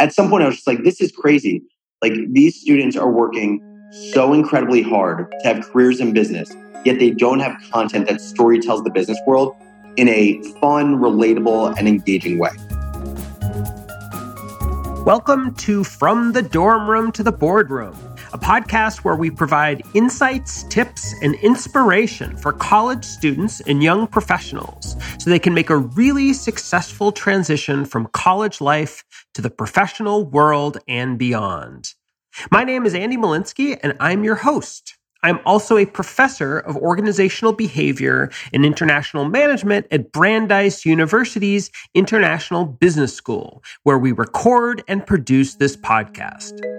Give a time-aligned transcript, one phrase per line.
[0.00, 1.62] at some point I was just like, this is crazy.
[2.02, 3.60] Like these students are working
[4.12, 6.48] so incredibly hard to have careers in business,
[6.84, 9.56] yet they don't have content that story tells the business world
[9.96, 12.50] in a fun, relatable, and engaging way.
[15.04, 17.96] Welcome to From the Dorm Room to the Boardroom,
[18.32, 24.96] a podcast where we provide insights, tips, and inspiration for college students and young professionals
[25.18, 29.04] so they can make a really successful transition from college life
[29.34, 31.94] to the professional world and beyond.
[32.50, 34.98] My name is Andy Molinsky, and I'm your host.
[35.22, 43.14] I'm also a professor of organizational behavior and international management at Brandeis University's International Business
[43.14, 46.77] School, where we record and produce this podcast.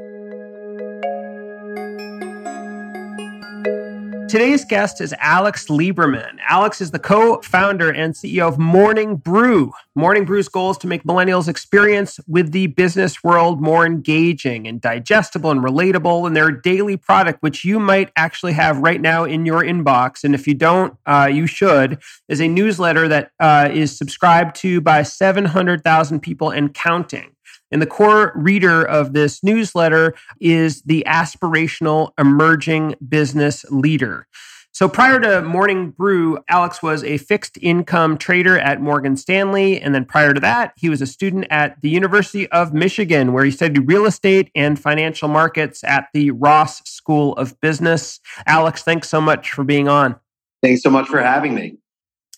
[4.29, 6.37] Today's guest is Alex Lieberman.
[6.47, 9.73] Alex is the co founder and CEO of Morning Brew.
[9.95, 14.79] Morning Brew's goal is to make millennials' experience with the business world more engaging and
[14.79, 19.47] digestible and relatable in their daily product, which you might actually have right now in
[19.47, 20.23] your inbox.
[20.23, 24.79] And if you don't, uh, you should, is a newsletter that uh, is subscribed to
[24.79, 27.31] by 700,000 people and counting.
[27.71, 34.27] And the core reader of this newsletter is the aspirational emerging business leader.
[34.71, 39.81] So prior to Morning Brew, Alex was a fixed income trader at Morgan Stanley.
[39.81, 43.43] And then prior to that, he was a student at the University of Michigan, where
[43.43, 48.19] he studied real estate and financial markets at the Ross School of Business.
[48.45, 50.15] Alex, thanks so much for being on.
[50.61, 51.77] Thanks so much for having me.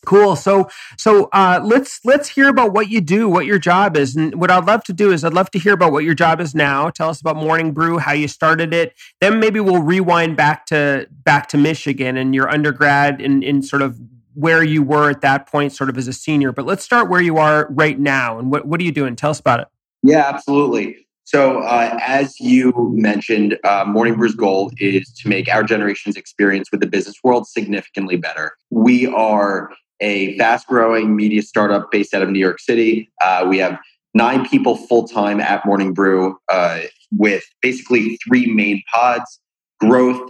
[0.06, 0.36] Cool.
[0.36, 4.34] So, so uh, let's let's hear about what you do, what your job is, and
[4.36, 6.56] what I'd love to do is I'd love to hear about what your job is
[6.56, 6.90] now.
[6.90, 8.94] Tell us about Morning Brew, how you started it.
[9.20, 13.84] Then maybe we'll rewind back to back to Michigan and your undergrad and in sort
[13.84, 14.00] of
[14.34, 16.52] where you were at that point, sort of as a senior.
[16.52, 19.16] But let's start where you are right now, and what what are you doing?
[19.16, 19.68] Tell us about it.
[20.02, 21.06] Yeah, absolutely.
[21.26, 26.70] So, uh, as you mentioned, uh, Morning Brew's goal is to make our generation's experience
[26.72, 28.58] with the business world significantly better.
[28.70, 29.70] We are
[30.02, 33.12] a fast growing media startup based out of New York City.
[33.22, 33.80] Uh, we have
[34.14, 36.82] nine people full time at Morning Brew uh,
[37.12, 39.40] with basically three main pods
[39.80, 40.30] growth,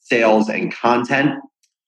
[0.00, 1.32] sales, and content.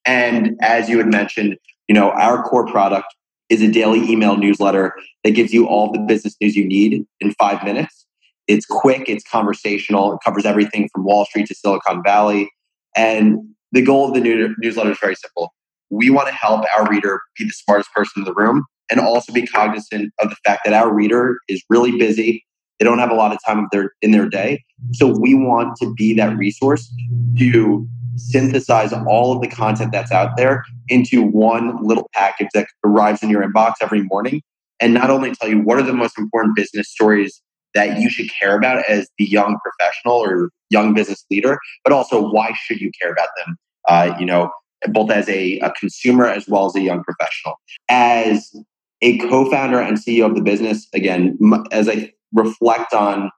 [0.05, 1.57] And as you had mentioned,
[1.89, 3.07] you know, our core product
[3.49, 7.33] is a daily email newsletter that gives you all the business news you need in
[7.35, 8.07] five minutes.
[8.49, 12.51] It's quick, it's conversational, it covers everything from Wall Street to Silicon Valley.
[12.97, 13.39] And
[13.73, 15.55] the goal of the new- newsletter is very simple
[15.95, 19.33] we want to help our reader be the smartest person in the room and also
[19.33, 22.45] be cognizant of the fact that our reader is really busy.
[22.79, 23.69] They don't have a lot of time
[24.03, 24.63] in their day.
[24.93, 26.93] So we want to be that resource
[27.39, 33.23] to synthesize all of the content that's out there into one little package that arrives
[33.23, 34.43] in your inbox every morning
[34.81, 37.41] and not only tell you what are the most important business stories
[37.75, 42.31] that you should care about as the young professional or young business leader, but also
[42.31, 43.57] why should you care about them?
[43.89, 44.51] Uh, you know,
[44.91, 47.55] both as a, a consumer as well as a young professional.
[47.89, 48.55] As
[49.03, 51.39] a co-founder and CEO of the business, again,
[51.71, 53.31] as I reflect on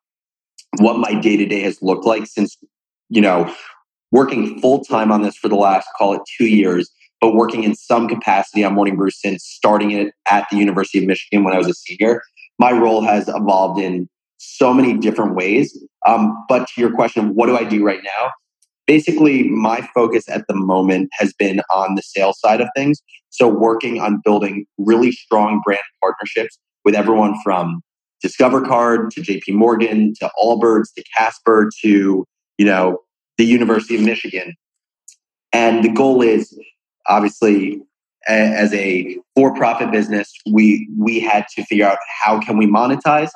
[0.78, 2.56] what my day-to-day has looked like since,
[3.08, 3.52] you know,
[4.12, 6.90] working full-time on this for the last, call it two years,
[7.20, 11.04] but working in some capacity on Morning Brew since starting it at the University of
[11.04, 12.22] Michigan when I was a senior,
[12.58, 14.08] my role has evolved in
[14.38, 15.76] so many different ways.
[16.06, 18.30] Um, but to your question what do I do right now?
[18.86, 23.02] Basically my focus at the moment has been on the sales side of things.
[23.30, 27.82] So working on building really strong brand partnerships with everyone from
[28.22, 32.24] discover card to jp morgan to allbirds to casper to
[32.56, 32.98] you know
[33.36, 34.54] the university of michigan.
[35.52, 36.58] And the goal is
[37.06, 37.80] obviously
[38.26, 43.30] as a for-profit business we we had to figure out how can we monetize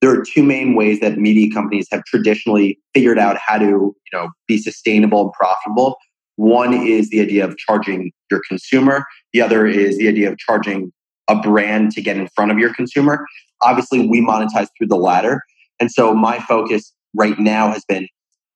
[0.00, 3.94] there are two main ways that media companies have traditionally figured out how to you
[4.12, 5.96] know be sustainable and profitable.
[6.36, 9.04] One is the idea of charging your consumer.
[9.32, 10.92] The other is the idea of charging
[11.28, 13.24] a brand to get in front of your consumer.
[13.62, 15.42] Obviously we monetize through the latter.
[15.80, 18.06] And so my focus right now has been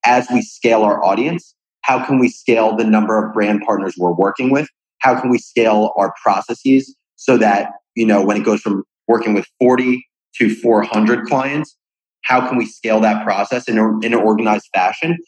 [0.04, 4.12] as we scale our audience how can we scale the number of brand partners we're
[4.12, 4.68] working with?
[4.98, 9.34] How can we scale our processes so that you know when it goes from working
[9.34, 10.04] with 40
[10.36, 11.76] to 400 clients.
[12.22, 15.18] How can we scale that process in, in an organized fashion?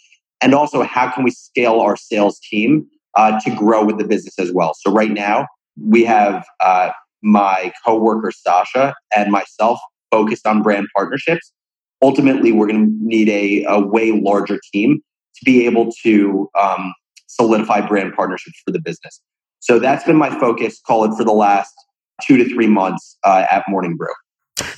[0.41, 4.39] And also, how can we scale our sales team uh, to grow with the business
[4.39, 4.73] as well?
[4.79, 5.47] So, right now,
[5.81, 6.91] we have uh,
[7.23, 9.79] my coworker Sasha and myself
[10.11, 11.53] focused on brand partnerships.
[12.03, 15.01] Ultimately, we're going to need a, a, way larger team
[15.37, 16.93] to be able to um,
[17.29, 19.21] solidify brand partnerships for the business.
[19.61, 21.73] So that's been my focus, call it for the last
[22.21, 24.13] two to three months uh, at Morning Brew.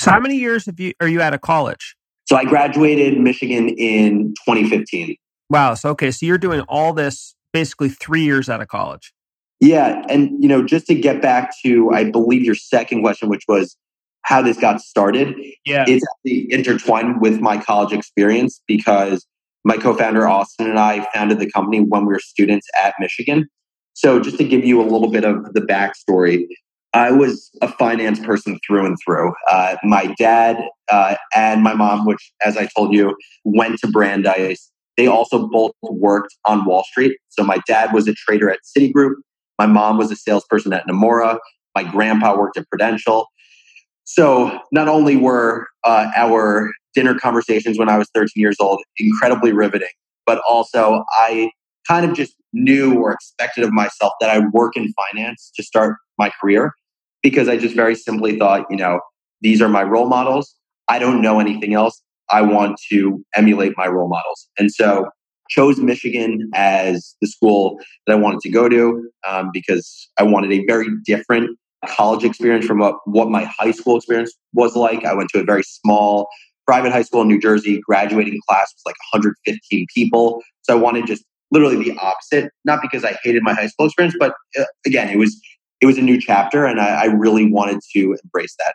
[0.04, 1.96] So, how many years have you are you out of college?
[2.26, 5.16] So I graduated Michigan in 2015.
[5.48, 5.74] Wow.
[5.74, 6.10] So, okay.
[6.10, 9.14] So you're doing all this basically three years out of college.
[9.60, 10.02] Yeah.
[10.08, 13.76] And, you know, just to get back to, I believe your second question, which was
[14.22, 15.34] how this got started.
[15.64, 15.84] Yeah.
[15.86, 19.26] It's actually intertwined with my college experience because
[19.64, 23.48] my co-founder Austin and I founded the company when we were students at Michigan.
[23.94, 26.46] So just to give you a little bit of the backstory,
[26.94, 29.32] I was a finance person through and through.
[29.50, 30.56] Uh, my dad
[30.88, 34.70] uh, and my mom, which, as I told you, went to Brandeis.
[34.96, 37.18] They also both worked on Wall Street.
[37.30, 39.14] So my dad was a trader at Citigroup.
[39.58, 41.38] My mom was a salesperson at Nomura.
[41.74, 43.26] My grandpa worked at Prudential.
[44.04, 49.52] So not only were uh, our dinner conversations when I was 13 years old incredibly
[49.52, 49.88] riveting,
[50.26, 51.50] but also I
[51.88, 55.96] kind of just knew or expected of myself that I'd work in finance to start
[56.18, 56.72] my career
[57.24, 59.00] because I just very simply thought, you know,
[59.40, 60.54] these are my role models.
[60.88, 62.00] I don't know anything else.
[62.30, 64.46] I want to emulate my role models.
[64.58, 65.08] And so
[65.48, 70.52] chose Michigan as the school that I wanted to go to um, because I wanted
[70.52, 75.04] a very different college experience from what, what my high school experience was like.
[75.04, 76.28] I went to a very small
[76.66, 77.80] private high school in New Jersey.
[77.86, 80.42] Graduating class was like 115 people.
[80.62, 82.50] So I wanted just literally the opposite.
[82.66, 85.38] Not because I hated my high school experience, but uh, again, it was
[85.80, 88.74] it was a new chapter, and I, I really wanted to embrace that.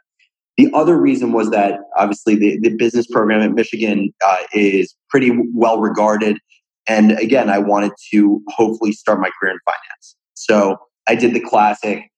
[0.57, 5.31] The other reason was that obviously the, the business program at Michigan uh, is pretty
[5.53, 6.37] well regarded.
[6.85, 10.17] And again, I wanted to hopefully start my career in finance.
[10.33, 12.09] So I did the classic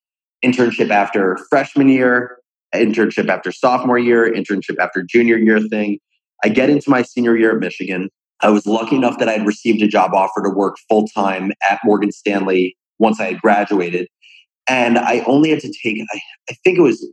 [0.44, 2.38] internship after freshman year,
[2.74, 6.00] internship after sophomore year, internship after junior year thing.
[6.44, 8.10] I get into my senior year at Michigan.
[8.40, 11.80] I was lucky enough that I'd received a job offer to work full time at
[11.84, 14.08] Morgan Stanley once I had graduated.
[14.68, 16.20] And I only had to take, I,
[16.50, 17.06] I think it was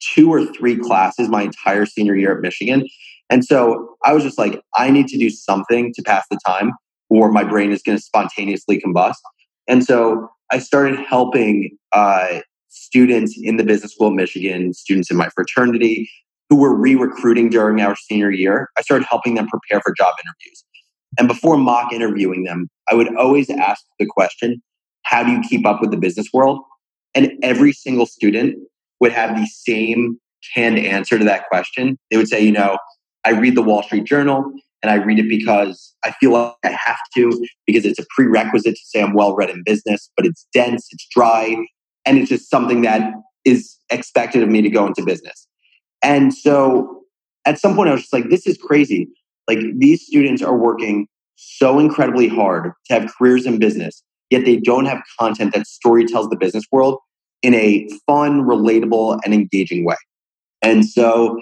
[0.00, 2.86] two or three classes my entire senior year at Michigan.
[3.30, 6.72] And so I was just like, I need to do something to pass the time
[7.10, 9.16] or my brain is going to spontaneously combust.
[9.66, 15.16] And so I started helping uh, students in the business school of Michigan, students in
[15.16, 16.08] my fraternity
[16.48, 18.70] who were re recruiting during our senior year.
[18.78, 20.64] I started helping them prepare for job interviews.
[21.18, 24.62] And before mock interviewing them, I would always ask the question
[25.08, 26.60] how do you keep up with the business world?
[27.14, 28.56] And every single student
[29.00, 30.18] would have the same
[30.54, 31.98] canned answer to that question.
[32.10, 32.76] They would say, you know,
[33.24, 34.44] I read the Wall Street Journal
[34.82, 38.74] and I read it because I feel like I have to, because it's a prerequisite
[38.74, 41.56] to say I'm well read in business, but it's dense, it's dry,
[42.04, 43.10] and it's just something that
[43.46, 45.46] is expected of me to go into business.
[46.02, 47.02] And so
[47.46, 49.08] at some point, I was just like, this is crazy.
[49.48, 54.56] Like these students are working so incredibly hard to have careers in business yet they
[54.56, 56.98] don't have content that story tells the business world
[57.42, 59.96] in a fun, relatable, and engaging way.
[60.62, 61.40] And so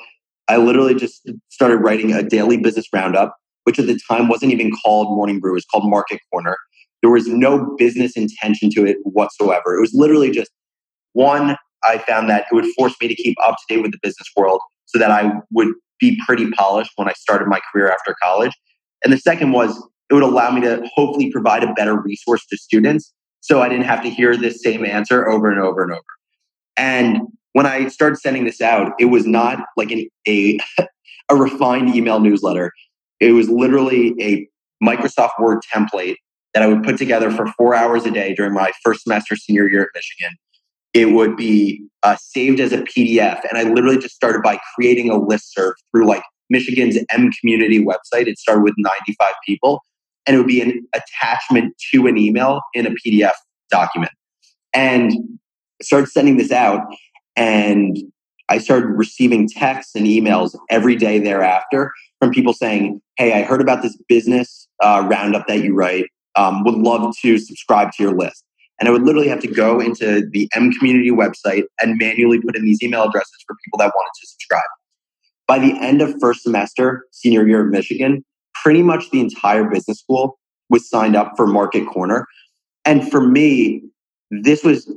[0.48, 4.70] I literally just started writing a daily business roundup, which at the time wasn't even
[4.84, 6.56] called Morning Brew, it was called Market Corner.
[7.02, 9.76] There was no business intention to it whatsoever.
[9.76, 10.50] It was literally just
[11.12, 13.98] one, I found that it would force me to keep up to date with the
[14.02, 15.68] business world so that I would
[15.98, 18.52] be pretty polished when I started my career after college.
[19.02, 22.56] And the second was it would allow me to hopefully provide a better resource to
[22.56, 26.02] students so I didn't have to hear this same answer over and over and over.
[26.76, 27.20] And
[27.52, 30.58] when I started sending this out, it was not like an, a,
[31.30, 32.72] a refined email newsletter.
[33.20, 34.48] It was literally a
[34.84, 36.16] Microsoft Word template
[36.54, 39.68] that I would put together for four hours a day during my first semester senior
[39.68, 40.36] year at Michigan.
[40.92, 43.40] It would be uh, saved as a PDF.
[43.48, 47.84] And I literally just started by creating a list serve through like Michigan's M Community
[47.84, 48.26] website.
[48.26, 49.82] It started with 95 people
[50.26, 53.34] and it would be an attachment to an email in a PDF
[53.70, 54.12] document.
[54.74, 55.12] And
[55.82, 56.82] started sending this out,
[57.36, 57.96] and
[58.48, 63.60] I started receiving texts and emails every day thereafter from people saying, Hey, I heard
[63.60, 66.06] about this business uh, roundup that you write.
[66.36, 68.44] Um, would love to subscribe to your list.
[68.78, 72.56] And I would literally have to go into the M Community website and manually put
[72.56, 74.62] in these email addresses for people that wanted to subscribe.
[75.46, 78.24] By the end of first semester, senior year of Michigan,
[78.62, 82.26] pretty much the entire business school was signed up for Market Corner.
[82.84, 83.82] And for me,
[84.30, 84.92] this was,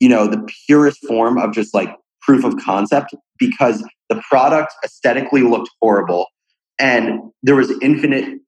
[0.00, 5.42] you know, the purest form of just like proof of concept because the product aesthetically
[5.42, 6.26] looked horrible
[6.78, 8.38] and there was infinite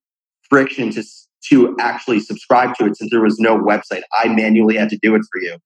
[0.49, 1.03] friction to
[1.49, 4.03] to actually subscribe to it since there was no website.
[4.15, 5.59] I manually had to do it for you.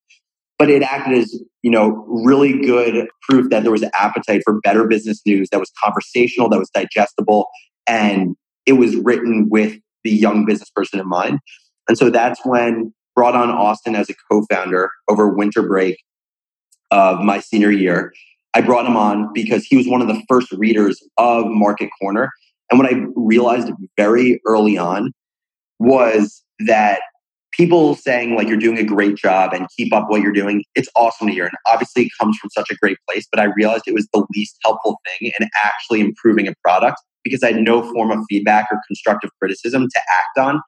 [0.58, 4.60] But it acted as, you know, really good proof that there was an appetite for
[4.60, 7.46] better business news that was conversational, that was digestible,
[7.86, 8.34] and
[8.68, 11.40] it was written with the young business person in mind.
[11.88, 15.96] And so that's when brought on Austin as a co-founder over winter break
[16.90, 18.12] of my senior year.
[18.54, 22.30] I brought him on because he was one of the first readers of Market Corner.
[22.70, 25.12] And what I realized very early on
[25.78, 27.00] was that
[27.58, 30.88] people saying like you're doing a great job and keep up what you're doing, it's
[30.94, 31.44] awesome to hear.
[31.44, 34.24] And obviously it comes from such a great place, but I realized it was the
[34.34, 38.68] least helpful thing in actually improving a product because I had no form of feedback
[38.70, 40.62] or constructive criticism to act on.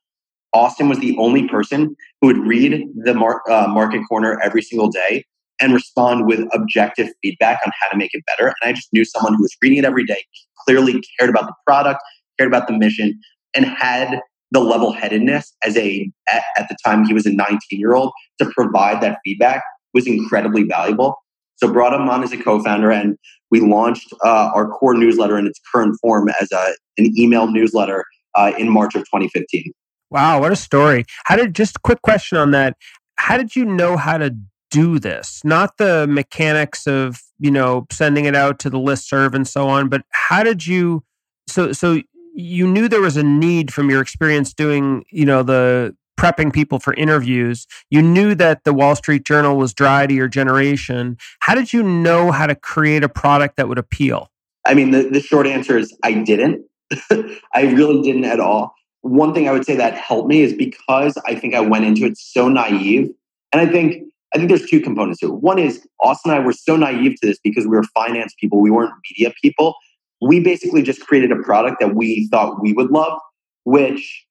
[0.52, 4.90] Austin was the only person who would read the mar- uh, market corner every single
[4.90, 5.25] day
[5.61, 8.49] and respond with objective feedback on how to make it better.
[8.49, 10.25] And I just knew someone who was reading it every day,
[10.66, 12.00] clearly cared about the product,
[12.37, 13.20] cared about the mission,
[13.54, 14.20] and had
[14.50, 18.12] the level headedness as a, at, at the time he was a 19 year old
[18.38, 19.62] to provide that feedback
[19.95, 21.16] was incredibly valuable.
[21.57, 23.16] So brought him on as a co-founder and
[23.50, 28.04] we launched uh, our core newsletter in its current form as a, an email newsletter
[28.35, 29.73] uh, in March of 2015.
[30.11, 31.04] Wow, what a story.
[31.25, 32.76] How did just a quick question on that.
[33.16, 34.35] How did you know how to
[34.71, 35.40] do this?
[35.45, 39.69] Not the mechanics of, you know, sending it out to the list serve and so
[39.69, 41.04] on, but how did you
[41.49, 42.00] so so
[42.40, 46.78] you knew there was a need from your experience doing, you know, the prepping people
[46.78, 47.66] for interviews.
[47.90, 51.16] You knew that the Wall Street Journal was dry to your generation.
[51.40, 54.30] How did you know how to create a product that would appeal?
[54.66, 56.64] I mean, the, the short answer is I didn't.
[57.54, 58.75] I really didn't at all.
[59.02, 62.04] One thing I would say that helped me is because I think I went into
[62.04, 63.11] it so naive.
[63.52, 64.04] And I think
[64.35, 65.40] I think there's two components to it.
[65.40, 68.61] One is Austin and I were so naive to this because we were finance people,
[68.61, 69.75] we weren't media people
[70.20, 73.18] we basically just created a product that we thought we would love,
[73.64, 74.26] which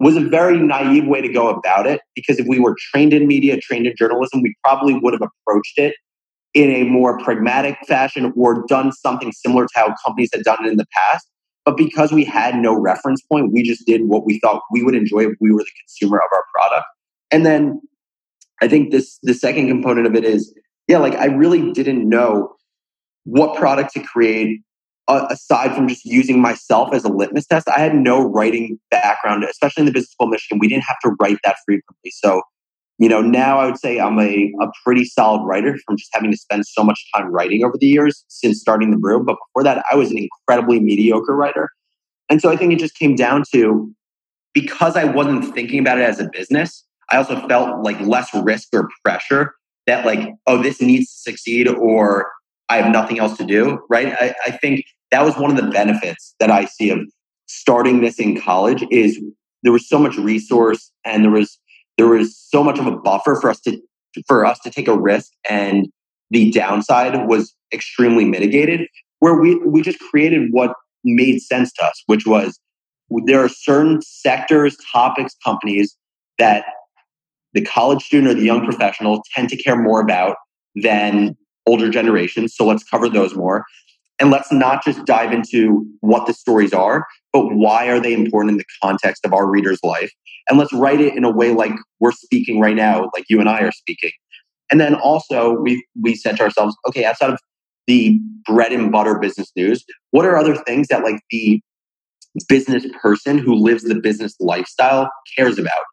[0.00, 3.26] was a very naive way to go about it because if we were trained in
[3.26, 5.94] media, trained in journalism, we probably would have approached it
[6.54, 10.70] in a more pragmatic fashion or done something similar to how companies had done it
[10.70, 11.26] in the past.
[11.64, 14.94] But because we had no reference point, we just did what we thought we would
[14.94, 16.86] enjoy if we were the consumer of our product.
[17.30, 17.80] And then
[18.62, 20.54] I think this the second component of it is,
[20.86, 22.54] yeah, like I really didn't know
[23.24, 24.60] what product to create,
[25.08, 29.42] uh, aside from just using myself as a litmus test, I had no writing background,
[29.44, 30.58] especially in the business school Michigan.
[30.58, 32.10] We didn't have to write that frequently.
[32.10, 32.42] So,
[32.98, 36.30] you know, now I would say I'm a, a pretty solid writer from just having
[36.30, 39.24] to spend so much time writing over the years since starting the brew.
[39.24, 41.70] But before that, I was an incredibly mediocre writer.
[42.28, 43.90] And so I think it just came down to
[44.52, 48.68] because I wasn't thinking about it as a business, I also felt like less risk
[48.74, 49.54] or pressure
[49.86, 52.30] that like, oh, this needs to succeed or
[52.68, 53.80] I have nothing else to do.
[53.88, 54.12] Right.
[54.12, 57.00] I, I think that was one of the benefits that I see of
[57.46, 59.20] starting this in college is
[59.62, 61.58] there was so much resource and there was
[61.96, 63.80] there was so much of a buffer for us to
[64.26, 65.88] for us to take a risk and
[66.30, 68.86] the downside was extremely mitigated
[69.20, 70.74] where we we just created what
[71.04, 72.58] made sense to us which was
[73.24, 75.96] there are certain sectors topics companies
[76.38, 76.64] that
[77.54, 80.36] the college student or the young professional tend to care more about
[80.74, 81.36] than
[81.66, 82.54] older generations.
[82.54, 83.64] So let's cover those more
[84.20, 88.52] and let's not just dive into what the stories are, but why are they important
[88.52, 90.12] in the context of our reader's life?
[90.48, 93.48] And let's write it in a way like we're speaking right now, like you and
[93.48, 94.10] I are speaking.
[94.70, 97.38] And then also we we said to ourselves, okay, outside of
[97.86, 101.60] the bread and butter business news, what are other things that like the
[102.48, 105.84] business person who lives the business lifestyle cares about?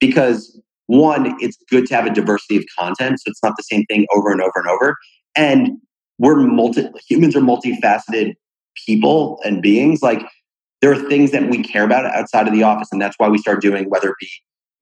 [0.00, 3.18] Because one, it's good to have a diversity of content.
[3.20, 4.96] So it's not the same thing over and over and over.
[5.36, 5.78] And
[6.18, 8.34] we're multi humans are multifaceted
[8.86, 10.02] people and beings.
[10.02, 10.22] Like
[10.80, 13.38] there are things that we care about outside of the office, and that's why we
[13.38, 14.28] start doing whether it be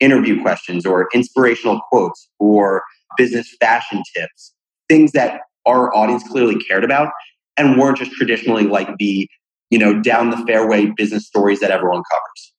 [0.00, 2.82] interview questions or inspirational quotes or
[3.16, 4.54] business fashion tips,
[4.88, 7.12] things that our audience clearly cared about
[7.56, 9.28] and weren't just traditionally like the
[9.70, 12.52] you know down the fairway business stories that everyone covers.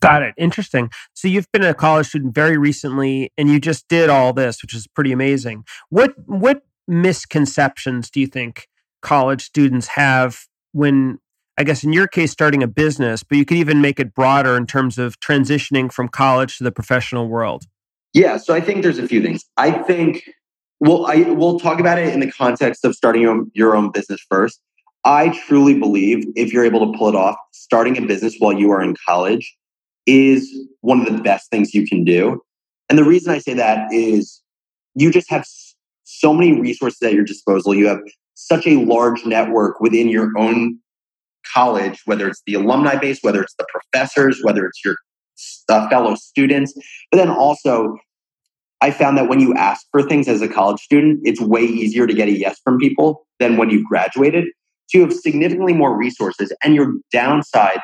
[0.00, 0.34] Got it.
[0.36, 0.90] Interesting.
[1.14, 4.74] So you've been a college student very recently and you just did all this, which
[4.74, 5.64] is pretty amazing.
[5.88, 8.68] What what misconceptions do you think
[9.02, 11.18] college students have when
[11.56, 14.56] I guess in your case, starting a business, but you could even make it broader
[14.56, 17.64] in terms of transitioning from college to the professional world.
[18.12, 19.44] Yeah, so I think there's a few things.
[19.56, 20.24] I think
[20.80, 24.24] well, I we'll talk about it in the context of starting your your own business
[24.28, 24.60] first.
[25.04, 28.70] I truly believe if you're able to pull it off, starting a business while you
[28.70, 29.56] are in college
[30.06, 32.42] is one of the best things you can do.
[32.88, 34.42] And the reason I say that is
[34.94, 35.46] you just have
[36.24, 37.74] so many resources at your disposal.
[37.74, 38.00] You have
[38.32, 40.78] such a large network within your own
[41.52, 44.96] college, whether it's the alumni base, whether it's the professors, whether it's your
[45.68, 46.72] uh, fellow students.
[47.10, 47.98] But then also,
[48.80, 52.06] I found that when you ask for things as a college student, it's way easier
[52.06, 54.46] to get a yes from people than when you've graduated.
[54.86, 57.80] So you have significantly more resources, and your downside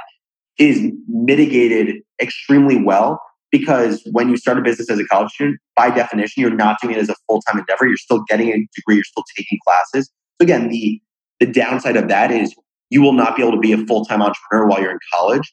[0.59, 5.91] is mitigated extremely well because when you start a business as a college student, by
[5.91, 7.87] definition, you're not doing it as a full time endeavor.
[7.87, 10.11] You're still getting a degree, you're still taking classes.
[10.41, 11.01] So again, the
[11.41, 12.55] the downside of that is
[12.91, 15.53] you will not be able to be a full-time entrepreneur while you're in college.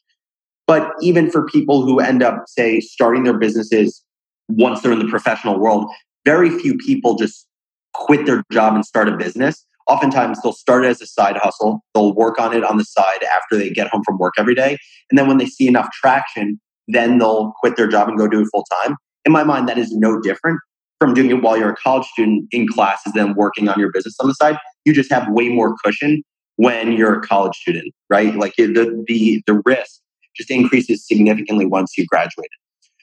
[0.66, 4.04] But even for people who end up, say, starting their businesses
[4.48, 5.90] once they're in the professional world,
[6.26, 7.46] very few people just
[7.94, 9.64] quit their job and start a business.
[9.86, 11.82] Oftentimes, they'll start it as a side hustle.
[11.94, 14.76] They'll work on it on the side after they get home from work every day.
[15.10, 18.40] And then when they see enough traction, then they'll quit their job and go do
[18.40, 18.96] it full time.
[19.24, 20.58] In my mind, that is no different
[20.98, 24.16] from doing it while you're a college student in classes than working on your business
[24.20, 24.56] on the side.
[24.84, 26.22] You just have way more cushion
[26.56, 28.34] when you're a college student, right?
[28.34, 28.66] Like the
[29.06, 30.00] the the risk
[30.36, 32.50] just increases significantly once you graduated.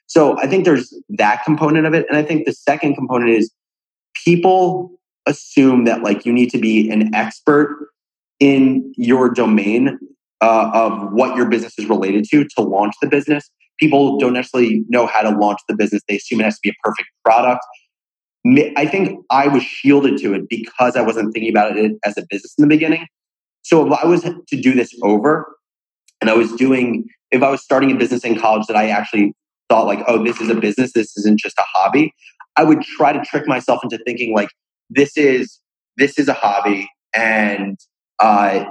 [0.07, 2.05] So I think there's that component of it.
[2.09, 3.51] And I think the second component is
[4.23, 4.91] people
[5.25, 7.89] assume that like you need to be an expert
[8.39, 9.97] in your domain
[10.41, 13.49] uh, of what your business is related to to launch the business.
[13.79, 16.01] People don't necessarily know how to launch the business.
[16.07, 17.61] They assume it has to be a perfect product.
[18.77, 22.25] I think I was shielded to it because I wasn't thinking about it as a
[22.29, 23.07] business in the beginning.
[23.63, 25.55] So if I was to do this over
[26.21, 29.33] and I was doing, if I was starting a business in college that I actually
[29.67, 32.13] thought like, oh, this is a business, this isn't just a hobby,
[32.55, 34.49] I would try to trick myself into thinking like,
[34.89, 35.59] this is
[35.97, 37.77] this is a hobby, and
[38.19, 38.65] uh,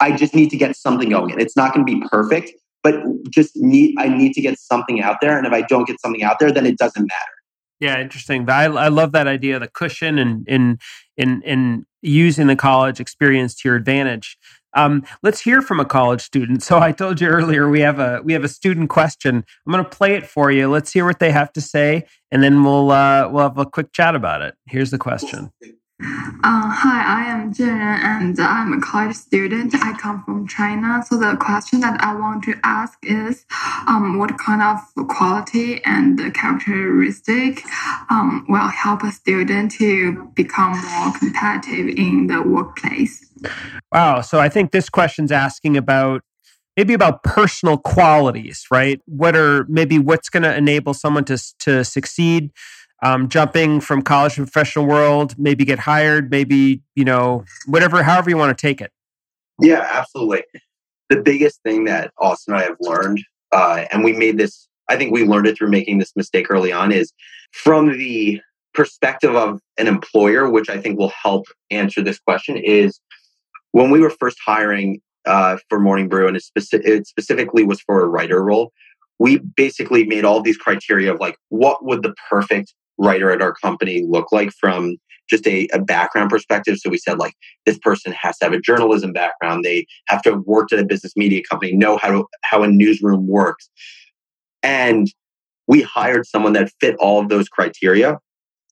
[0.00, 1.32] I just need to get something going.
[1.32, 5.00] And It's not going to be perfect, but just need I need to get something
[5.02, 5.36] out there.
[5.36, 7.32] And if I don't get something out there, then it doesn't matter.
[7.80, 8.48] Yeah, interesting.
[8.48, 10.78] I, I love that idea, the cushion and in
[11.16, 14.38] in in using the college experience to your advantage.
[14.74, 16.62] Um, let's hear from a college student.
[16.62, 19.44] So I told you earlier we have a we have a student question.
[19.66, 20.68] I'm going to play it for you.
[20.70, 23.92] Let's hear what they have to say, and then we'll uh, we'll have a quick
[23.92, 24.54] chat about it.
[24.66, 25.52] Here's the question.
[26.04, 29.72] Uh, hi, I am Jiren and I'm a college student.
[29.74, 31.04] I come from China.
[31.06, 33.46] So the question that I want to ask is,
[33.86, 37.62] um, what kind of quality and characteristic
[38.10, 43.24] um, will help a student to become more competitive in the workplace?
[43.92, 44.22] Wow.
[44.22, 46.22] So I think this question's asking about
[46.76, 49.00] maybe about personal qualities, right?
[49.06, 52.50] What are maybe what's going to enable someone to to succeed?
[53.02, 58.30] Um, jumping from college to professional world, maybe get hired, maybe, you know, whatever, however
[58.30, 58.92] you want to take it.
[59.60, 60.44] Yeah, absolutely.
[61.10, 64.96] The biggest thing that Austin and I have learned, uh, and we made this, I
[64.96, 67.12] think we learned it through making this mistake early on, is
[67.52, 68.40] from the
[68.72, 73.00] perspective of an employer, which I think will help answer this question, is
[73.72, 77.80] when we were first hiring uh, for Morning Brew, and it, speci- it specifically was
[77.80, 78.72] for a writer role,
[79.18, 83.54] we basically made all these criteria of like what would the perfect writer at our
[83.54, 84.96] company look like from
[85.30, 86.78] just a, a, background perspective.
[86.78, 89.64] So we said like this person has to have a journalism background.
[89.64, 92.68] They have to have worked at a business media company, know how to, how a
[92.68, 93.70] newsroom works.
[94.62, 95.08] And
[95.66, 98.18] we hired someone that fit all of those criteria.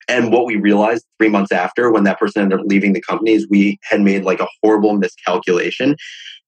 [0.09, 3.33] And what we realized three months after, when that person ended up leaving the company,
[3.33, 5.97] is we had made like a horrible miscalculation.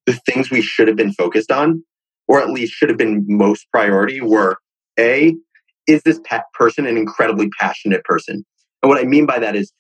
[0.07, 1.85] The things we should have been focused on,
[2.27, 4.59] or at least should have been most priority, were
[4.99, 5.35] A,
[5.87, 6.21] is this
[6.55, 8.45] person an incredibly passionate person?
[8.83, 9.73] And what I mean by that is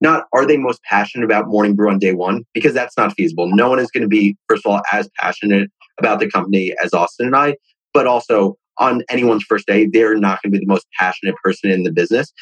[0.00, 2.44] not are they most passionate about morning brew on day one?
[2.52, 3.48] Because that's not feasible.
[3.54, 6.92] No one is going to be first of all as passionate about the company as
[6.92, 7.56] austin and i
[7.94, 11.70] but also on anyone's first day they're not going to be the most passionate person
[11.70, 12.32] in the business.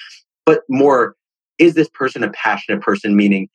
[0.44, 1.14] But more
[1.58, 3.16] is this person a passionate person?
[3.16, 3.48] Meaning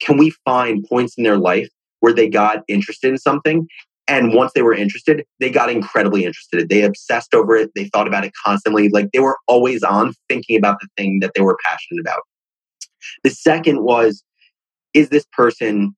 [0.00, 1.68] can we find points in their life
[2.00, 3.66] where they got interested in something
[4.08, 6.68] and once they were interested, they got incredibly interested.
[6.68, 7.70] They obsessed over it.
[7.74, 8.88] They thought about it constantly.
[8.88, 12.22] Like they were always on thinking about the thing that they were passionate about.
[13.24, 14.22] The second was,
[14.94, 15.94] is this person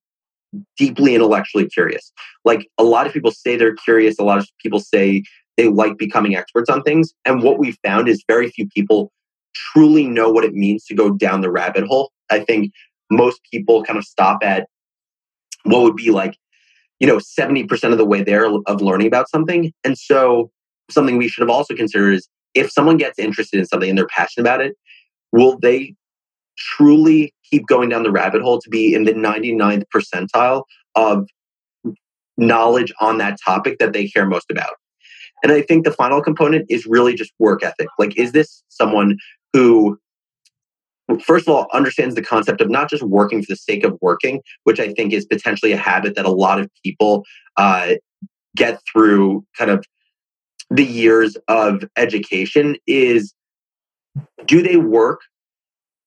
[0.77, 2.13] deeply intellectually curious?
[2.45, 4.19] Like a lot of people say they're curious.
[4.19, 5.23] A lot of people say
[5.57, 7.13] they like becoming experts on things.
[7.25, 9.13] And what we found is very few people
[9.55, 12.11] truly know what it means to go down the rabbit hole.
[12.31, 12.73] I think
[13.11, 14.67] most people kind of stop at
[15.65, 16.37] what would be like
[17.01, 19.73] you know 70% of the way there of learning about something.
[19.85, 20.51] And so
[20.91, 24.07] something we should have also considered is if someone gets interested in something and they're
[24.07, 24.75] passionate about it
[25.33, 25.95] will they
[26.57, 30.63] truly keep going down the rabbit hole to be in the 99th percentile
[30.95, 31.27] of
[32.37, 34.75] knowledge on that topic that they care most about?
[35.43, 37.89] And i think the final component is really just work ethic.
[37.99, 39.19] Like is this someone
[39.53, 39.99] who
[41.23, 44.41] first of all, understands the concept of not just working for the sake of working,
[44.65, 47.25] which I think is potentially a habit that a lot of people
[47.57, 47.95] uh,
[48.57, 49.85] get through kind of
[50.71, 53.33] the years of education is
[54.47, 55.21] do they work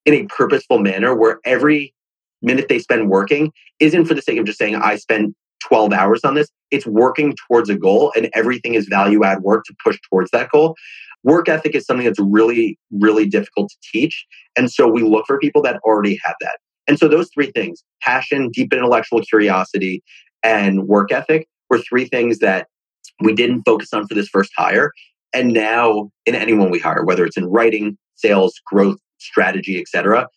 [0.06, 1.94] in a purposeful manner where every
[2.42, 5.36] minute they spend working isn't for the sake of just saying, I spent
[5.68, 6.50] 12 hours on this.
[6.72, 10.50] It's working towards a goal and everything is value add work to push towards that
[10.50, 10.76] goal
[11.24, 14.26] work ethic is something that's really, really difficult to teach.
[14.58, 16.58] And so we look for people that already have that.
[16.88, 20.04] And so those three things passion, deep intellectual curiosity,
[20.44, 22.68] and work ethic were three things that
[23.22, 24.92] we didn't focus on for this first hire.
[25.34, 30.28] And now, in anyone we hire, whether it's in writing, sales, growth, strategy, etc.,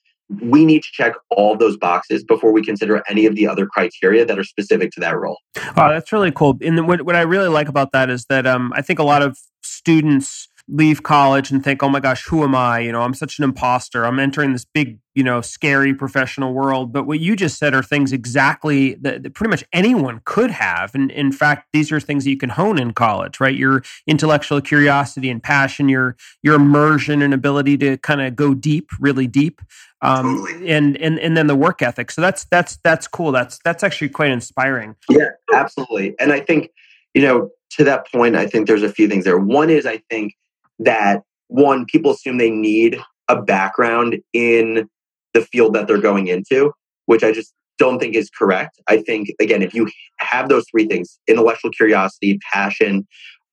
[0.40, 4.25] we need to check all those boxes before we consider any of the other criteria
[4.25, 5.38] that are specific to that role.
[5.77, 6.57] Oh, that's really cool.
[6.62, 9.23] And what, what I really like about that is that um, I think a lot
[9.23, 12.79] of students leave college and think, oh my gosh, who am I?
[12.79, 14.07] You know, I'm such an imposter.
[14.07, 16.90] I'm entering this big, you know, scary professional world.
[16.90, 20.94] But what you just said are things exactly that, that, pretty much anyone could have.
[20.94, 23.55] And in fact, these are things that you can hone in college, right?
[23.55, 28.90] Your intellectual curiosity and passion, your your immersion and ability to kind of go deep,
[28.98, 29.61] really deep.
[30.00, 30.70] Um, totally.
[30.70, 32.11] and, and and then the work ethic.
[32.11, 33.33] So that's that's that's cool.
[33.33, 34.96] That's that's actually quite inspiring.
[35.11, 36.14] Yeah, absolutely.
[36.18, 36.70] And I think,
[37.12, 39.38] you know, to that point, I think there's a few things there.
[39.38, 40.35] One is I think
[40.78, 44.88] that one, people assume they need a background in
[45.32, 46.72] the field that they're going into,
[47.06, 48.80] which I just don't think is correct.
[48.88, 53.06] I think, again, if you have those three things intellectual curiosity, passion,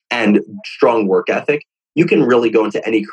[0.09, 1.63] and strong work ethic
[1.95, 3.05] you can really go into any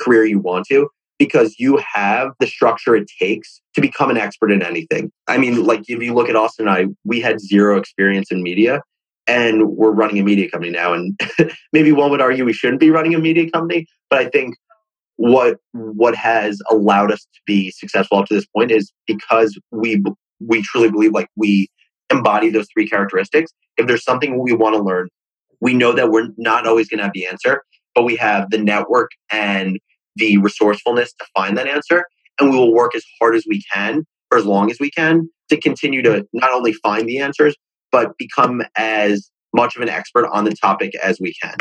[0.00, 4.50] career you want to because you have the structure it takes to become an expert
[4.50, 5.12] in anything.
[5.28, 8.42] I mean, like if you look at Austin and I, we had zero experience in
[8.42, 8.80] media
[9.26, 10.92] and we're running a media company now.
[10.92, 11.18] And
[11.72, 14.56] maybe one would argue we shouldn't be running a media company but i think
[15.16, 20.02] what what has allowed us to be successful up to this point is because we
[20.40, 21.68] we truly believe like we
[22.10, 23.52] embody those three characteristics.
[23.76, 25.08] If there's something we want to learn
[25.60, 27.62] we know that we're not always going to have the answer
[27.94, 29.78] but we have the network and
[30.16, 32.04] the resourcefulness to find that answer.
[32.38, 35.28] And we will work as hard as we can for as long as we can
[35.50, 37.56] to continue to not only find the answers
[37.92, 41.56] but become as much of an expert on the topic as we can.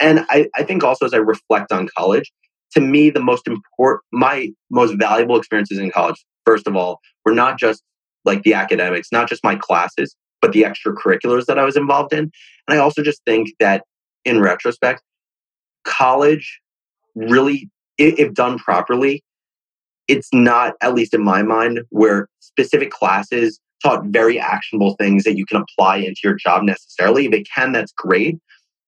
[0.00, 2.32] And I, I think also as I reflect on college,
[2.72, 7.34] to me, the most important, my most valuable experiences in college, first of all, were
[7.34, 7.82] not just
[8.24, 12.18] like the academics, not just my classes, but the extracurriculars that I was involved in.
[12.20, 12.32] And
[12.68, 13.84] I also just think that
[14.24, 15.02] in retrospect,
[15.84, 16.60] college
[17.14, 19.22] really, if done properly,
[20.08, 25.36] it's not, at least in my mind, where specific classes taught very actionable things that
[25.36, 27.26] you can apply into your job necessarily.
[27.26, 28.38] If it can, that's great.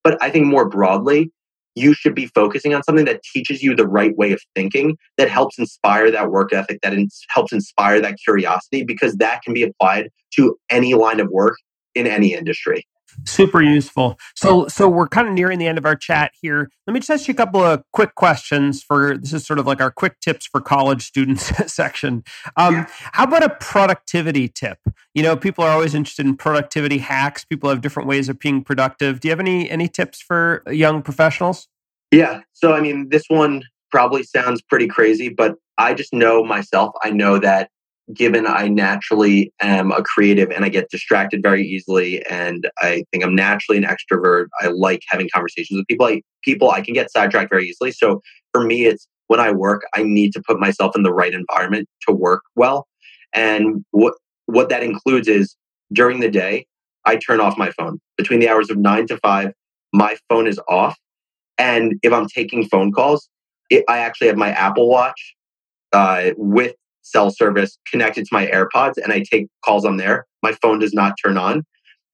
[0.04, 1.30] But I think more broadly,
[1.74, 5.30] you should be focusing on something that teaches you the right way of thinking, that
[5.30, 6.92] helps inspire that work ethic, that
[7.30, 11.56] helps inspire that curiosity, because that can be applied to any line of work
[11.94, 12.86] in any industry.
[13.24, 14.18] Super useful.
[14.34, 16.70] So, so we're kind of nearing the end of our chat here.
[16.86, 19.66] Let me just ask you a couple of quick questions for this is sort of
[19.66, 22.24] like our quick tips for college students section.
[22.56, 22.86] Um, yeah.
[23.12, 24.78] How about a productivity tip?
[25.14, 27.44] You know, people are always interested in productivity hacks.
[27.44, 29.20] People have different ways of being productive.
[29.20, 31.68] Do you have any any tips for young professionals?
[32.10, 32.42] Yeah.
[32.52, 36.92] So, I mean, this one probably sounds pretty crazy, but I just know myself.
[37.02, 37.70] I know that
[38.12, 43.24] given I naturally am a creative and I get distracted very easily and I think
[43.24, 44.46] I'm naturally an extrovert.
[44.60, 46.06] I like having conversations with people.
[46.06, 47.92] I, people I can get sidetracked very easily.
[47.92, 48.20] So
[48.52, 51.88] for me it's when I work, I need to put myself in the right environment
[52.08, 52.86] to work well.
[53.32, 54.14] And what
[54.46, 55.56] what that includes is
[55.92, 56.66] during the day,
[57.04, 57.98] I turn off my phone.
[58.16, 59.52] Between the hours of 9 to 5,
[59.92, 60.96] my phone is off.
[61.58, 63.28] And if I'm taking phone calls,
[63.70, 65.34] it, I actually have my Apple Watch
[65.92, 70.26] uh, with cell service connected to my AirPods and I take calls on there.
[70.42, 71.64] My phone does not turn on.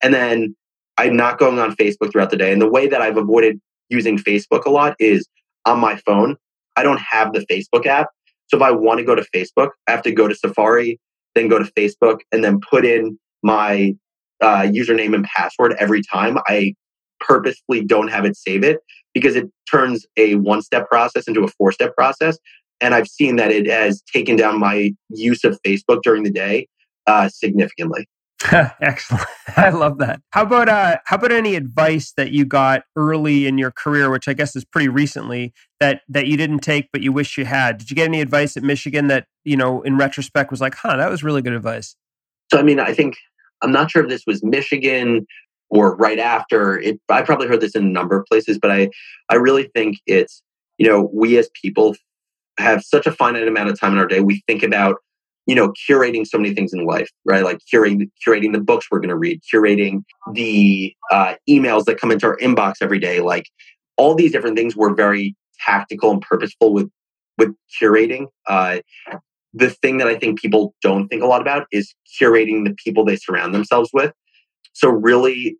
[0.01, 0.55] And then
[0.97, 2.51] I'm not going on Facebook throughout the day.
[2.51, 5.27] And the way that I've avoided using Facebook a lot is
[5.65, 6.35] on my phone.
[6.75, 8.07] I don't have the Facebook app.
[8.47, 10.99] So if I want to go to Facebook, I have to go to Safari,
[11.35, 13.95] then go to Facebook, and then put in my
[14.41, 16.37] uh, username and password every time.
[16.47, 16.73] I
[17.19, 18.79] purposefully don't have it save it
[19.13, 22.37] because it turns a one step process into a four step process
[22.81, 26.67] and I've seen that it has taken down my use of Facebook during the day
[27.07, 28.07] uh, significantly.
[28.51, 29.25] Excellent.
[29.57, 30.21] I love that.
[30.31, 34.29] How about uh how about any advice that you got early in your career, which
[34.29, 37.77] I guess is pretty recently, that that you didn't take but you wish you had?
[37.77, 40.95] Did you get any advice at Michigan that, you know, in retrospect was like, huh,
[40.95, 41.97] that was really good advice?
[42.49, 43.17] So I mean, I think
[43.61, 45.27] I'm not sure if this was Michigan
[45.69, 46.79] or right after.
[46.79, 48.89] It I probably heard this in a number of places, but I
[49.27, 50.41] I really think it's,
[50.77, 51.93] you know, we as people
[52.59, 54.19] have such a finite amount of time in our day.
[54.19, 54.97] We think about,
[55.45, 57.43] you know, curating so many things in life, right?
[57.43, 62.11] Like curating, curating the books we're going to read, curating the uh, emails that come
[62.11, 63.19] into our inbox every day.
[63.19, 63.45] Like
[63.97, 66.89] all these different things were very tactical and purposeful with
[67.37, 68.27] with curating.
[68.47, 68.79] Uh,
[69.53, 73.05] the thing that I think people don't think a lot about is curating the people
[73.05, 74.13] they surround themselves with.
[74.73, 75.57] So really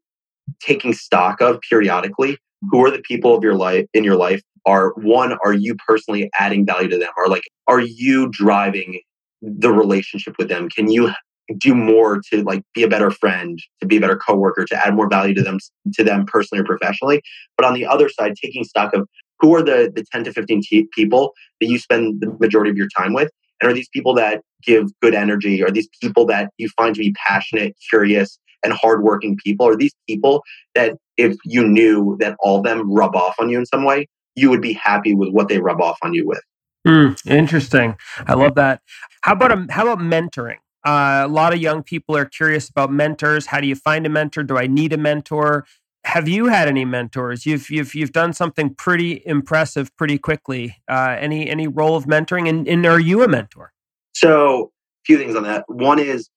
[0.62, 2.38] taking stock of periodically
[2.70, 6.30] who are the people of your life in your life are one are you personally
[6.38, 9.00] adding value to them or like are you driving
[9.42, 10.70] the relationship with them?
[10.70, 11.12] Can you
[11.58, 14.96] do more to like be a better friend, to be a better coworker, to add
[14.96, 15.58] more value to them
[15.94, 17.22] to them personally or professionally?
[17.58, 19.08] But on the other side, taking stock of
[19.40, 22.78] who are the the 10 to 15 t- people that you spend the majority of
[22.78, 26.52] your time with and are these people that give good energy are these people that
[26.58, 30.44] you find to be passionate curious and hardworking people are these people
[30.76, 34.08] that if you knew that all of them rub off on you in some way
[34.36, 36.42] you would be happy with what they rub off on you with
[36.88, 37.96] mm, interesting
[38.28, 38.82] i love that
[39.22, 42.92] how about a, how about mentoring uh, a lot of young people are curious about
[42.92, 45.66] mentors how do you find a mentor do i need a mentor
[46.06, 47.46] have you had any mentors?
[47.46, 50.78] You've you've you've done something pretty impressive pretty quickly.
[50.88, 53.74] Uh, any any role of mentoring, and, and are you a mentor?
[54.14, 54.72] So,
[55.04, 55.66] a few things on that.
[55.68, 56.30] One is,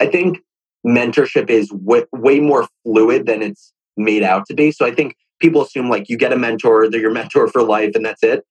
[0.00, 0.38] I think
[0.86, 4.70] mentorship is way more fluid than it's made out to be.
[4.72, 7.92] So, I think people assume like you get a mentor, they're your mentor for life,
[7.94, 8.44] and that's it.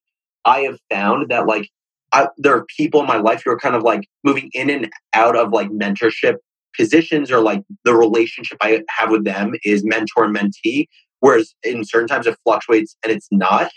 [0.45, 1.69] I have found that like
[2.13, 4.89] I, there are people in my life who are kind of like moving in and
[5.13, 6.37] out of like mentorship
[6.77, 10.87] positions or like the relationship I have with them is mentor mentee,
[11.19, 13.71] whereas in certain times it fluctuates and it's not.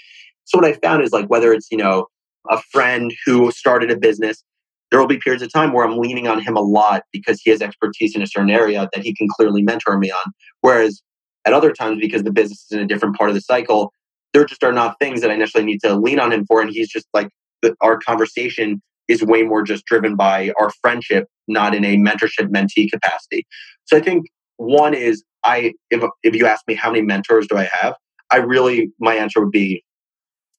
[0.44, 2.06] So what I found is like whether it's, you know,
[2.50, 4.42] a friend who started a business,
[4.90, 7.50] there will be periods of time where I'm leaning on him a lot because he
[7.50, 10.32] has expertise in a certain area that he can clearly mentor me on.
[10.60, 11.02] Whereas
[11.48, 13.90] at other times, because the business is in a different part of the cycle,
[14.34, 16.60] there just are not things that I necessarily need to lean on him for.
[16.60, 17.30] And he's just like,
[17.62, 22.50] the, our conversation is way more just driven by our friendship, not in a mentorship
[22.50, 23.46] mentee capacity.
[23.86, 24.26] So I think
[24.58, 27.94] one is I if if you ask me how many mentors do I have,
[28.30, 29.82] I really my answer would be,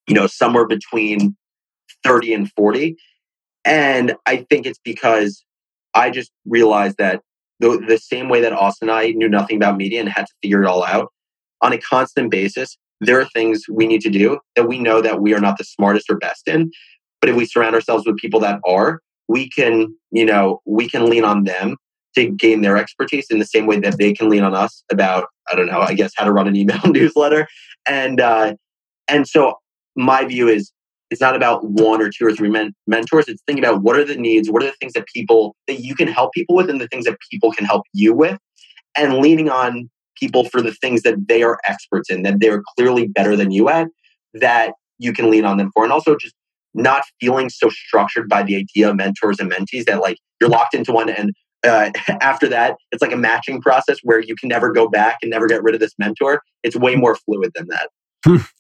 [0.08, 1.36] you know, somewhere between
[2.04, 2.96] 30 and 40.
[3.64, 5.46] And I think it's because
[5.94, 7.22] I just realized that
[7.60, 10.34] the, the same way that Austin and I knew nothing about media and had to
[10.42, 11.12] figure it all out
[11.62, 15.22] on a constant basis, there are things we need to do that we know that
[15.22, 16.72] we are not the smartest or best in.
[17.22, 21.10] But if we surround ourselves with people that are, we can, you know, we can
[21.10, 21.78] lean on them
[22.16, 25.28] to gain their expertise in the same way that they can lean on us about,
[25.52, 27.48] I don't know, I guess how to run an email newsletter.
[27.88, 28.56] And uh,
[29.08, 29.56] and so
[29.96, 30.72] my view is
[31.10, 33.28] it's not about one or two or three men- mentors.
[33.28, 35.96] It's thinking about what are the needs, what are the things that people that you
[35.96, 38.38] can help people with, and the things that people can help you with,
[38.96, 43.08] and leaning on people for the things that they are experts in, that they're clearly
[43.08, 43.88] better than you at,
[44.34, 46.36] that you can lean on them for, and also just
[46.74, 50.76] not feeling so structured by the idea of mentors and mentees that like you're locked
[50.76, 51.34] into one and
[51.66, 51.90] uh,
[52.22, 55.48] after that it's like a matching process where you can never go back and never
[55.48, 56.42] get rid of this mentor.
[56.62, 57.90] It's way more fluid than that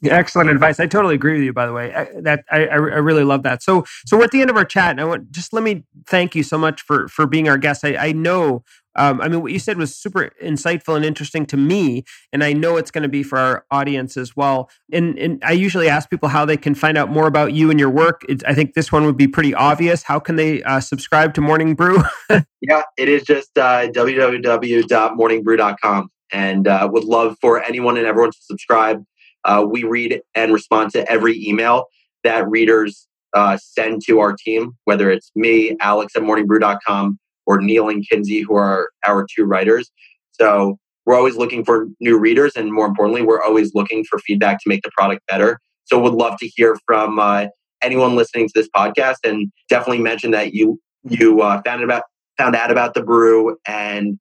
[0.03, 0.79] Excellent advice.
[0.79, 1.53] I totally agree with you.
[1.53, 3.61] By the way, I, that I, I really love that.
[3.61, 5.83] So, so we're at the end of our chat, and I want just let me
[6.07, 7.83] thank you so much for for being our guest.
[7.83, 8.63] I, I know
[8.95, 12.53] um, I mean, what you said was super insightful and interesting to me, and I
[12.53, 14.69] know it's going to be for our audience as well.
[14.91, 17.79] And, and I usually ask people how they can find out more about you and
[17.79, 18.25] your work.
[18.45, 20.03] I think this one would be pretty obvious.
[20.03, 22.03] How can they uh, subscribe to Morning Brew?
[22.61, 28.39] yeah, it is just uh, www.morningbrew.com, and uh, would love for anyone and everyone to
[28.41, 29.01] subscribe.
[29.45, 31.85] Uh, we read and respond to every email
[32.23, 37.89] that readers uh, send to our team, whether it's me, Alex at morningbrew.com or Neal
[37.89, 39.91] and Kinsey, who are our two writers.
[40.31, 44.59] So we're always looking for new readers, and more importantly, we're always looking for feedback
[44.61, 45.59] to make the product better.
[45.85, 47.47] So would love to hear from uh,
[47.81, 52.03] anyone listening to this podcast, and definitely mention that you you uh, found about
[52.37, 54.19] found out about the brew and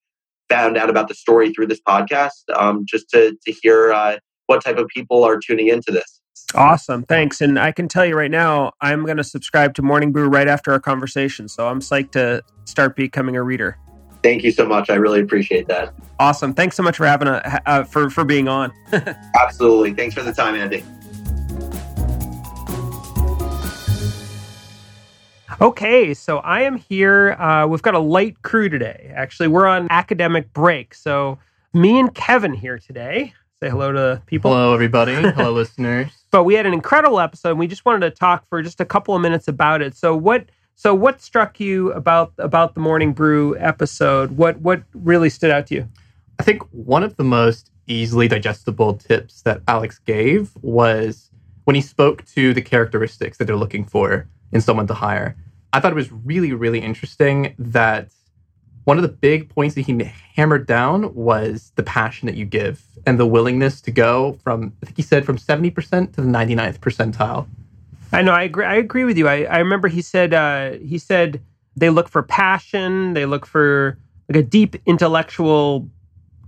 [0.48, 4.16] found out about the story through this podcast, um, just to to hear uh,
[4.48, 6.20] what type of people are tuning into this.
[6.54, 7.02] Awesome.
[7.04, 7.40] Thanks.
[7.40, 10.48] And I can tell you right now, I'm going to subscribe to Morning Brew right
[10.48, 11.46] after our conversation.
[11.46, 13.76] So I'm psyched to start becoming a reader.
[14.22, 14.90] Thank you so much.
[14.90, 15.94] I really appreciate that.
[16.18, 16.54] Awesome.
[16.54, 18.72] Thanks so much for having a uh, for for being on.
[19.38, 19.94] Absolutely.
[19.94, 20.82] Thanks for the time, Andy.
[25.60, 27.32] Okay, so I am here.
[27.32, 29.12] Uh, we've got a light crew today.
[29.14, 30.94] Actually, we're on academic break.
[30.94, 31.38] So
[31.72, 33.34] me and Kevin here today.
[33.60, 34.52] Say hello to people.
[34.52, 35.14] Hello, everybody.
[35.14, 36.12] hello, listeners.
[36.30, 37.50] But we had an incredible episode.
[37.50, 39.96] And we just wanted to talk for just a couple of minutes about it.
[39.96, 40.46] So what?
[40.76, 44.36] So what struck you about about the Morning Brew episode?
[44.36, 45.88] What what really stood out to you?
[46.38, 51.32] I think one of the most easily digestible tips that Alex gave was
[51.64, 55.36] when he spoke to the characteristics that they're looking for in someone to hire.
[55.72, 58.12] I thought it was really, really interesting that
[58.88, 62.82] one of the big points that he hammered down was the passion that you give
[63.04, 66.78] and the willingness to go from, I think he said, from 70% to the 99th
[66.78, 67.46] percentile.
[68.14, 68.32] I know.
[68.32, 68.64] I agree.
[68.64, 69.28] I agree with you.
[69.28, 71.42] I, I remember he said uh, he said
[71.76, 73.12] they look for passion.
[73.12, 73.98] They look for
[74.30, 75.86] like a deep intellectual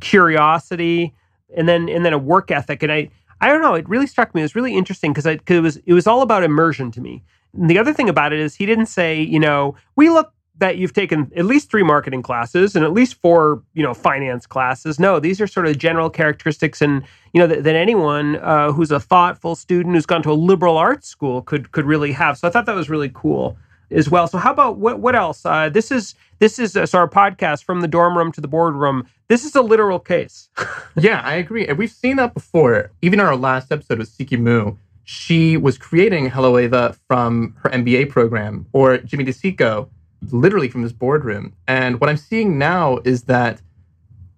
[0.00, 1.12] curiosity,
[1.55, 2.83] and then and then a work ethic.
[2.83, 3.11] And I
[3.42, 3.74] I don't know.
[3.74, 4.40] It really struck me.
[4.40, 7.22] It was really interesting because it was it was all about immersion to me.
[7.53, 10.79] And the other thing about it is he didn't say, you know, we look that
[10.79, 15.01] you've taken at least three marketing classes and at least four, you know, finance classes.
[15.01, 18.90] No, these are sort of general characteristics, and you know that, that anyone uh, who's
[18.90, 22.38] a thoughtful student who's gone to a liberal arts school could could really have.
[22.38, 23.57] So I thought that was really cool
[23.90, 24.29] as well.
[24.29, 25.44] So how about what what else?
[25.44, 28.49] Uh, this is this is uh, so our podcast from the dorm room to the
[28.49, 29.07] boardroom.
[29.29, 30.49] This is a literal case.
[30.96, 32.90] yeah, I agree, and we've seen that before.
[33.03, 38.11] Even our last episode with Siqi Mou, she was creating Hello Ava from her MBA
[38.11, 39.88] program, or Jimmy DeCicco,
[40.30, 41.54] literally from this boardroom.
[41.66, 43.61] And what I'm seeing now is that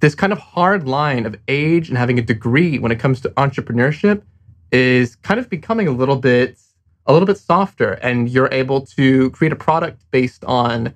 [0.00, 3.28] this kind of hard line of age and having a degree when it comes to
[3.30, 4.22] entrepreneurship
[4.72, 6.58] is kind of becoming a little bit
[7.06, 10.94] a little bit softer and you're able to create a product based on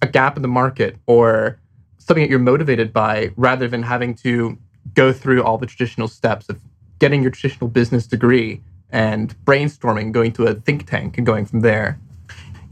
[0.00, 1.58] a gap in the market or
[1.98, 4.58] something that you're motivated by rather than having to
[4.94, 6.60] go through all the traditional steps of
[6.98, 11.60] getting your traditional business degree and brainstorming, going to a think tank and going from
[11.60, 11.98] there.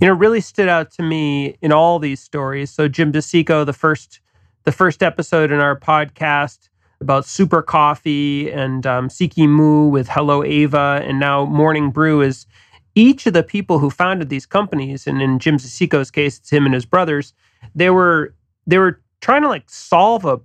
[0.00, 2.70] You know, really stood out to me in all these stories.
[2.70, 4.20] So Jim DeCicco, the first
[4.64, 10.42] the first episode in our podcast about Super Coffee and um, Siqi Mou with Hello
[10.42, 12.46] Ava, and now Morning Brew is
[12.94, 16.64] each of the people who founded these companies, and in Jim DeCicco's case, it's him
[16.64, 17.34] and his brothers,
[17.74, 18.34] they were
[18.66, 20.40] they were trying to like solve a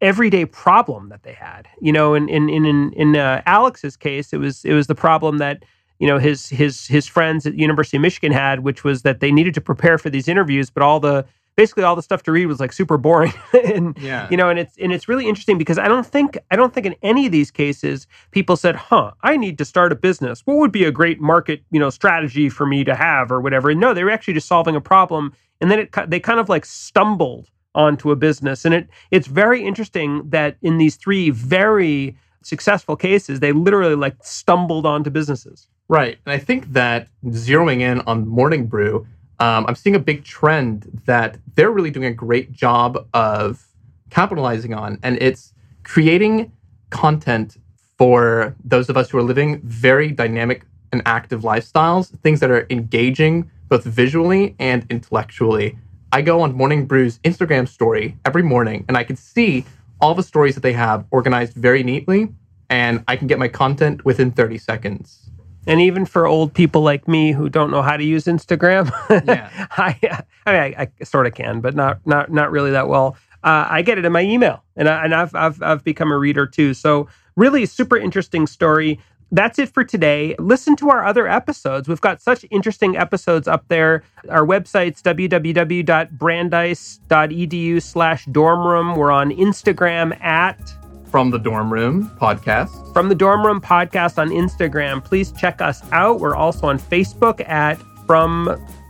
[0.00, 1.66] everyday problem that they had.
[1.80, 5.38] You know, in in in in uh, Alex's case, it was it was the problem
[5.38, 5.64] that
[6.02, 9.20] you know his his his friends at the University of Michigan had, which was that
[9.20, 12.32] they needed to prepare for these interviews, but all the basically all the stuff to
[12.32, 13.32] read was like super boring.
[13.52, 14.26] And yeah.
[14.28, 16.86] you know and it's and it's really interesting because i don't think i don't think
[16.86, 20.42] in any of these cases people said huh i need to start a business.
[20.44, 23.70] What would be a great market you know strategy for me to have or whatever?
[23.70, 26.48] And no they were actually just solving a problem and then it they kind of
[26.48, 28.64] like stumbled onto a business.
[28.64, 34.16] And it it's very interesting that in these three very successful cases they literally like
[34.22, 39.06] stumbled onto businesses right and i think that zeroing in on morning brew
[39.42, 43.66] um, I'm seeing a big trend that they're really doing a great job of
[44.08, 46.52] capitalizing on, and it's creating
[46.90, 47.56] content
[47.98, 52.68] for those of us who are living very dynamic and active lifestyles, things that are
[52.70, 55.76] engaging both visually and intellectually.
[56.12, 59.64] I go on Morning Brew's Instagram story every morning and I can see
[60.00, 62.28] all the stories that they have organized very neatly,
[62.70, 65.31] and I can get my content within 30 seconds
[65.66, 68.90] and even for old people like me who don't know how to use Instagram,
[69.26, 69.50] yeah.
[69.72, 73.16] I, I mean, I, I sort of can, but not not not really that well.
[73.44, 76.18] Uh, I get it in my email, and I, and I've, I've I've become a
[76.18, 76.74] reader too.
[76.74, 78.98] So really, super interesting story.
[79.34, 80.36] That's it for today.
[80.38, 81.88] Listen to our other episodes.
[81.88, 84.02] We've got such interesting episodes up there.
[84.28, 88.94] Our website's www.brandeis.edu slash dormroom.
[88.94, 90.74] We're on Instagram at
[91.12, 92.92] from the Dorm Room podcast.
[92.94, 95.04] From the Dorm Room podcast on Instagram.
[95.04, 96.18] Please check us out.
[96.18, 98.46] We're also on Facebook at From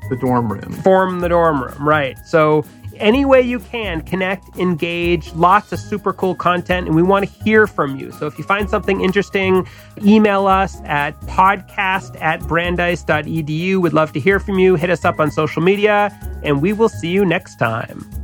[0.09, 0.73] the Dorm Room.
[0.83, 2.17] From the Dorm Room, right.
[2.25, 2.65] So,
[2.97, 7.45] any way you can, connect, engage, lots of super cool content, and we want to
[7.45, 8.13] hear from you.
[8.13, 9.67] So if you find something interesting,
[10.05, 13.79] email us at podcast at brandeis.edu.
[13.79, 14.77] We'd love to hear from you.
[14.77, 18.22] Hit us up on social media, and we will see you next time.